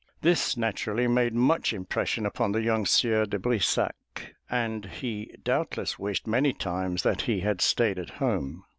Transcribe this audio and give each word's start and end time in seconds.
This 0.21 0.57
naturally 0.57 1.07
made 1.07 1.35
much 1.35 1.73
impression 1.73 2.25
upon 2.25 2.53
the 2.53 2.63
young 2.63 2.87
Sieur 2.87 3.27
de 3.27 3.37
Brissac, 3.37 4.33
and 4.49 4.85
he 4.85 5.31
doubtless 5.43 5.99
wished 5.99 6.25
many 6.25 6.53
times 6.53 7.03
that 7.03 7.21
he 7.29 7.41
had 7.41 7.61
stayed 7.61 7.99
at 7.99 8.09
home. 8.17 8.65